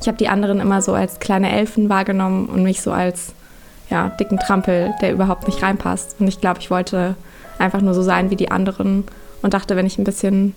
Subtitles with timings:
[0.00, 3.34] Ich habe die anderen immer so als kleine Elfen wahrgenommen und mich so als
[3.90, 6.16] ja, dicken Trampel, der überhaupt nicht reinpasst.
[6.20, 7.16] Und ich glaube, ich wollte
[7.58, 9.04] einfach nur so sein wie die anderen
[9.42, 10.54] und dachte, wenn ich ein bisschen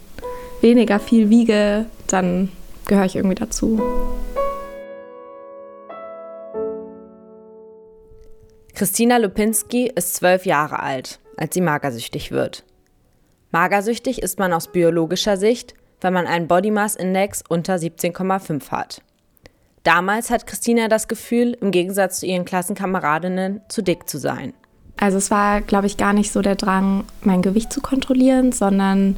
[0.62, 2.50] weniger viel wiege, dann
[2.86, 3.82] gehöre ich irgendwie dazu.
[8.76, 12.64] Christina Lupinski ist zwölf Jahre alt, als sie magersüchtig wird.
[13.51, 19.02] Magersüchtig ist man aus biologischer Sicht, wenn man einen Body Mass Index unter 17,5 hat.
[19.84, 24.54] Damals hat Christina das Gefühl, im Gegensatz zu ihren Klassenkameradinnen zu dick zu sein.
[24.98, 29.16] Also es war, glaube ich, gar nicht so der Drang, mein Gewicht zu kontrollieren, sondern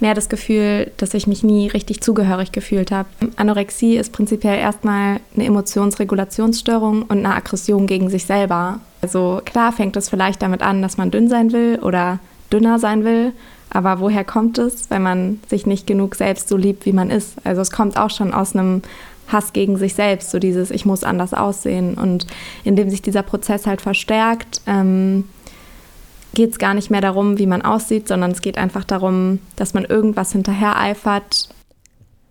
[0.00, 3.08] mehr das Gefühl, dass ich mich nie richtig zugehörig gefühlt habe.
[3.36, 8.80] Anorexie ist prinzipiell erstmal eine Emotionsregulationsstörung und eine Aggression gegen sich selber.
[9.00, 12.18] Also klar fängt es vielleicht damit an, dass man dünn sein will oder
[12.52, 13.32] dünner sein will,
[13.70, 17.36] aber woher kommt es, wenn man sich nicht genug selbst so liebt, wie man ist?
[17.44, 18.82] Also es kommt auch schon aus einem
[19.32, 21.94] Hass gegen sich selbst, so dieses Ich muss anders aussehen.
[21.94, 22.26] Und
[22.64, 25.28] indem sich dieser Prozess halt verstärkt, ähm,
[26.34, 29.74] geht es gar nicht mehr darum, wie man aussieht, sondern es geht einfach darum, dass
[29.74, 31.48] man irgendwas hinterher eifert.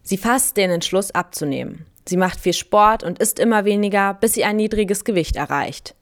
[0.04, 1.86] Sie fasst den Entschluss abzunehmen.
[2.08, 5.96] Sie macht viel Sport und isst immer weniger, bis sie ein niedriges Gewicht erreicht.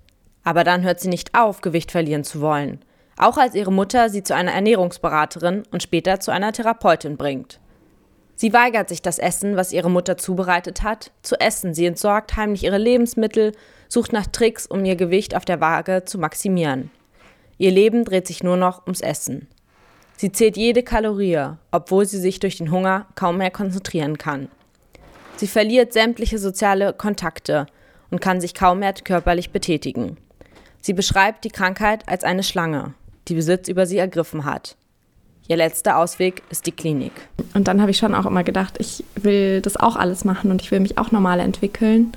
[0.44, 2.80] Aber dann hört sie nicht auf, Gewicht verlieren zu wollen.
[3.18, 7.60] Auch als ihre Mutter sie zu einer Ernährungsberaterin und später zu einer Therapeutin bringt.
[8.40, 11.74] Sie weigert sich das Essen, was ihre Mutter zubereitet hat, zu essen.
[11.74, 13.52] Sie entsorgt heimlich ihre Lebensmittel,
[13.90, 16.90] sucht nach Tricks, um ihr Gewicht auf der Waage zu maximieren.
[17.58, 19.50] Ihr Leben dreht sich nur noch ums Essen.
[20.16, 24.48] Sie zählt jede Kalorie, obwohl sie sich durch den Hunger kaum mehr konzentrieren kann.
[25.36, 27.66] Sie verliert sämtliche soziale Kontakte
[28.10, 30.16] und kann sich kaum mehr körperlich betätigen.
[30.80, 32.94] Sie beschreibt die Krankheit als eine Schlange,
[33.28, 34.78] die Besitz über sie ergriffen hat.
[35.50, 37.12] Ihr letzter Ausweg ist die Klinik.
[37.56, 40.62] Und dann habe ich schon auch immer gedacht, ich will das auch alles machen und
[40.62, 42.12] ich will mich auch normal entwickeln.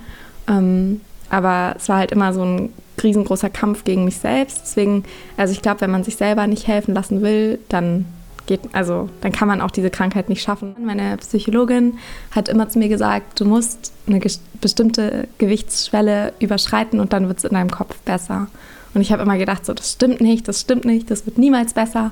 [0.46, 2.72] Ähm, aber es war halt immer so ein
[3.02, 4.60] riesengroßer Kampf gegen mich selbst.
[4.64, 5.04] Deswegen,
[5.38, 8.04] also ich glaube, wenn man sich selber nicht helfen lassen will, dann
[8.44, 10.76] geht, also dann kann man auch diese Krankheit nicht schaffen.
[10.84, 11.98] Meine Psychologin
[12.32, 14.20] hat immer zu mir gesagt, du musst eine
[14.60, 18.48] bestimmte Gewichtsschwelle überschreiten und dann wird es in deinem Kopf besser.
[18.92, 21.72] Und ich habe immer gedacht, so, das stimmt nicht, das stimmt nicht, das wird niemals
[21.72, 22.10] besser.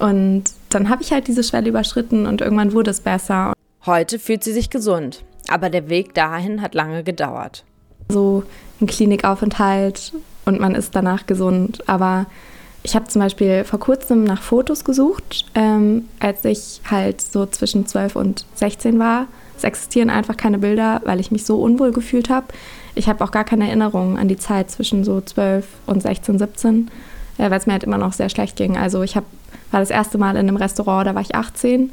[0.00, 3.52] Und dann habe ich halt diese Schwelle überschritten und irgendwann wurde es besser.
[3.86, 7.64] Heute fühlt sie sich gesund, aber der Weg dahin hat lange gedauert.
[8.08, 8.44] So
[8.80, 10.12] ein Klinikaufenthalt
[10.44, 11.88] und man ist danach gesund.
[11.88, 12.26] Aber
[12.82, 17.86] ich habe zum Beispiel vor kurzem nach Fotos gesucht, ähm, als ich halt so zwischen
[17.86, 19.26] 12 und 16 war.
[19.56, 22.46] Es existieren einfach keine Bilder, weil ich mich so unwohl gefühlt habe.
[22.94, 26.90] Ich habe auch gar keine Erinnerungen an die Zeit zwischen so 12 und 16, 17,
[27.36, 28.78] äh, weil es mir halt immer noch sehr schlecht ging.
[28.78, 29.24] Also ich hab,
[29.70, 31.92] war das erste Mal in einem Restaurant, da war ich 18.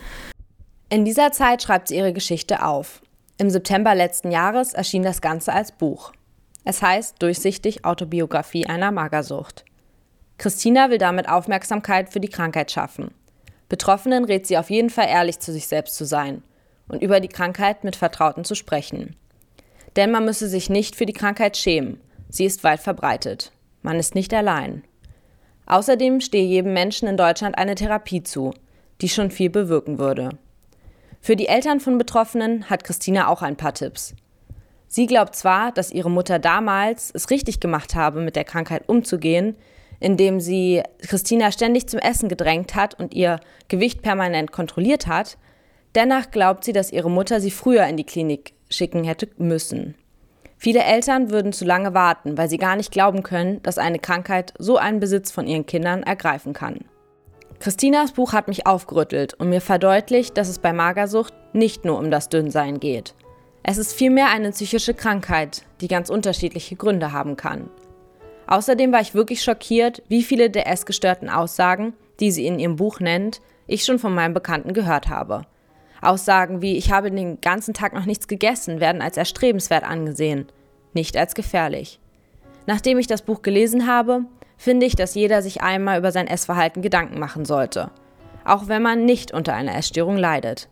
[0.89, 3.01] In dieser Zeit schreibt sie ihre Geschichte auf.
[3.37, 6.11] Im September letzten Jahres erschien das Ganze als Buch.
[6.63, 9.63] Es heißt Durchsichtig Autobiografie einer Magersucht.
[10.37, 13.11] Christina will damit Aufmerksamkeit für die Krankheit schaffen.
[13.69, 16.43] Betroffenen rät sie auf jeden Fall ehrlich zu sich selbst zu sein
[16.87, 19.15] und über die Krankheit mit Vertrauten zu sprechen.
[19.95, 21.99] Denn man müsse sich nicht für die Krankheit schämen.
[22.29, 23.51] Sie ist weit verbreitet.
[23.81, 24.83] Man ist nicht allein.
[25.67, 28.53] Außerdem stehe jedem Menschen in Deutschland eine Therapie zu,
[29.01, 30.29] die schon viel bewirken würde.
[31.21, 34.15] Für die Eltern von Betroffenen hat Christina auch ein paar Tipps.
[34.87, 39.57] Sie glaubt zwar, dass ihre Mutter damals es richtig gemacht habe, mit der Krankheit umzugehen,
[39.99, 45.37] indem sie Christina ständig zum Essen gedrängt hat und ihr Gewicht permanent kontrolliert hat.
[45.95, 49.95] Dennoch glaubt sie, dass ihre Mutter sie früher in die Klinik schicken hätte müssen.
[50.57, 54.53] Viele Eltern würden zu lange warten, weil sie gar nicht glauben können, dass eine Krankheit
[54.57, 56.85] so einen Besitz von ihren Kindern ergreifen kann.
[57.59, 62.11] Christinas Buch hat mich aufgerüttelt und mir verdeutlicht, dass es bei Magersucht nicht nur um
[62.11, 63.15] das Dünnsein geht.
[63.63, 67.69] Es ist vielmehr eine psychische Krankheit, die ganz unterschiedliche Gründe haben kann.
[68.47, 72.99] Außerdem war ich wirklich schockiert, wie viele der essgestörten Aussagen, die sie in ihrem Buch
[72.99, 75.41] nennt, ich schon von meinem Bekannten gehört habe.
[76.01, 80.47] Aussagen wie ich habe den ganzen Tag noch nichts gegessen werden als erstrebenswert angesehen,
[80.93, 81.99] nicht als gefährlich.
[82.65, 84.21] Nachdem ich das Buch gelesen habe,
[84.57, 87.91] finde ich, dass jeder sich einmal über sein Essverhalten Gedanken machen sollte,
[88.43, 90.67] auch wenn man nicht unter einer Essstörung leidet.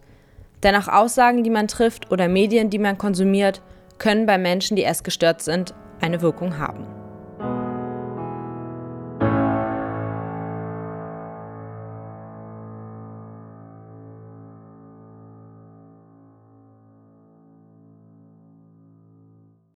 [0.63, 3.62] Denn auch Aussagen, die man trifft oder Medien, die man konsumiert,
[3.98, 6.86] können bei Menschen, die essgestört sind, eine Wirkung haben.